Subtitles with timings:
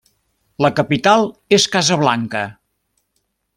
[0.65, 1.27] La capital
[1.59, 2.43] és Casablanca.